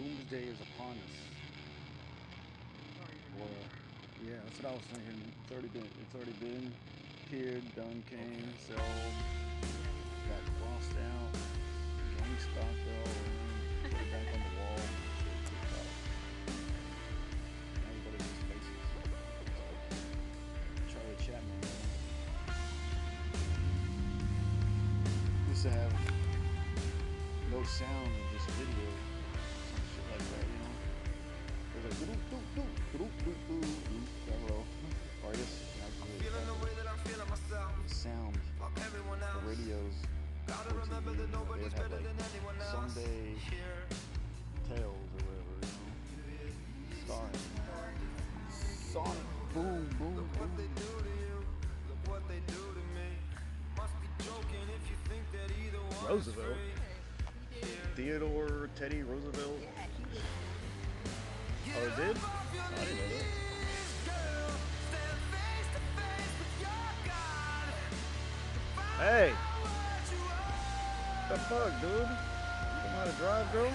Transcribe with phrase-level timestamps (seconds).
[0.00, 1.16] Doomsday is upon us.
[3.36, 3.48] Well,
[4.24, 5.20] yeah, that's what I was thinking.
[5.28, 6.72] It's already been, it's already been
[7.26, 8.80] appeared, done, came, sold,
[10.24, 11.36] got crossed out,
[12.16, 14.80] gang stopped it all around, put it back on the wall.
[15.20, 15.92] Shit, took off.
[17.84, 18.88] Everybody just faces.
[20.88, 21.60] Charlie Chaplin.
[21.60, 21.76] man.
[25.50, 25.92] Used to have
[27.52, 28.88] no sound and just video,
[30.20, 34.64] shit like doo doo doo doo doo doo doo.
[36.20, 37.72] Feeling the way that I'm feeling myself.
[37.86, 38.38] Sound,
[38.86, 39.44] everyone else.
[39.46, 39.94] radios,
[40.46, 42.96] Gotta remember that nobody's better than anyone else.
[42.96, 43.84] Here.
[44.68, 47.04] tales or whatever, you know.
[47.04, 47.40] Starring
[48.92, 50.74] Sonic, boom, boom, Look what they boom.
[50.74, 51.36] do to you.
[51.88, 53.08] Look what they do to me.
[53.78, 56.46] Must be joking if you think that either one Roosevelt.
[56.50, 56.79] is free.
[57.96, 59.58] Theodore Teddy Roosevelt.
[61.72, 62.16] Oh, it did?
[62.16, 63.26] I didn't know that.
[64.06, 64.50] Girl,
[64.88, 67.68] stand face to face with your God.
[68.98, 69.32] Hey,
[71.28, 71.90] What the fuck, dude?
[71.90, 73.72] You know how to drive, girl?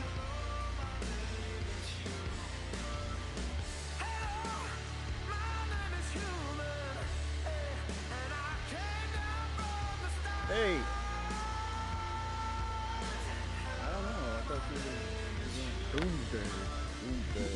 [10.47, 11.04] Hey.
[15.95, 16.49] Was in Doomsday.
[17.01, 17.51] Doomsday.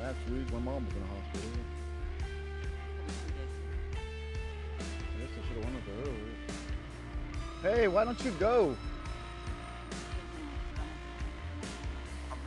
[0.00, 1.50] Last week, my mom was in the hospital.
[5.00, 7.76] I guess I should have went with her earlier.
[7.76, 8.76] Hey, why don't you go?
[12.30, 12.38] I'm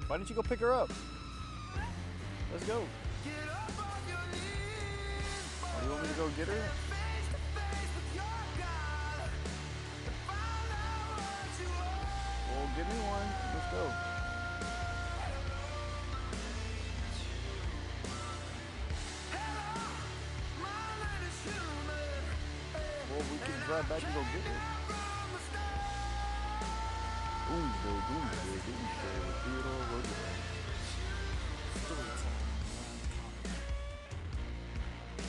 [0.10, 0.90] Why don't you go pick her up?
[2.52, 2.82] Let's go.
[5.64, 6.64] Oh, you want me to go get her?
[12.50, 13.30] Well, give me one.
[13.54, 13.86] Let's go.
[23.12, 24.79] Well, we can drive back and go get her.
[27.60, 30.00] Doomsday, Doomsday, Doomsday with Theodore.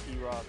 [0.07, 0.47] T-Rock.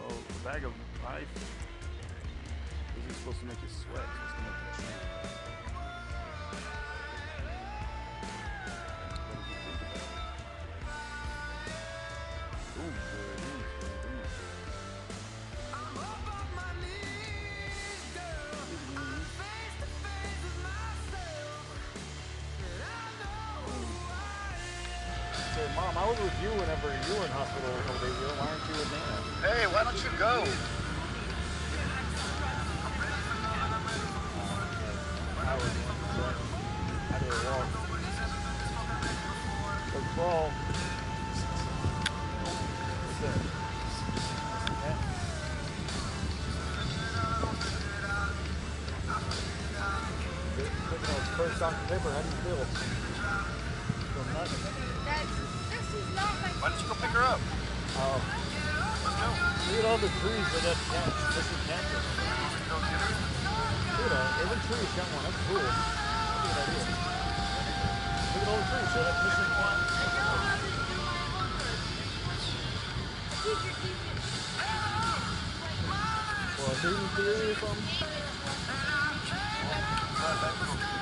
[0.00, 0.72] Well, a bag of
[1.06, 1.22] ice
[2.98, 4.02] isn't supposed to make you sweat.
[4.02, 4.90] It's supposed to make you chew.
[25.52, 28.32] So, Mom, I was with you whenever you were in hospital a couple days ago.
[28.40, 29.20] Why aren't you with now?
[29.44, 30.48] Hey, why don't you go?
[35.44, 35.68] I was
[37.12, 37.68] I did a walk.
[39.92, 40.48] Go crawl.
[43.04, 43.36] What's that?
[44.80, 44.96] Yeah.
[50.56, 50.72] Good.
[50.88, 51.84] Taking those first Dr.
[51.88, 52.40] Pepper, how do you?
[52.40, 53.11] Feel
[56.92, 57.40] go pick her up?
[57.96, 58.20] Oh.
[59.68, 61.16] Look at all the trees that have cats.
[61.32, 61.56] This is.
[61.56, 61.80] Look
[64.02, 64.28] at that.
[64.44, 65.24] Every tree's got one.
[65.24, 65.56] That's cool.
[65.56, 66.84] That's a good idea.
[68.32, 68.88] Look at all the trees.
[68.92, 69.80] So that's missing one.
[80.92, 81.01] Well?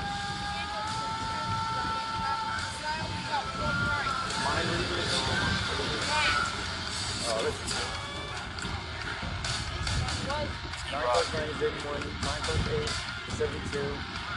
[11.61, 13.85] 31, 9 times 8 is 72,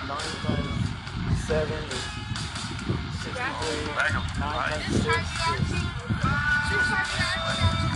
[0.07, 0.77] 9 times
[1.47, 2.05] 7 is
[3.23, 5.73] 63, 9 times 6 is
[7.09, 7.94] 66.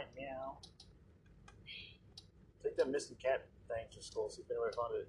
[0.00, 0.58] right now.
[2.62, 5.08] Take that missing cat thing to school, see if anybody found it.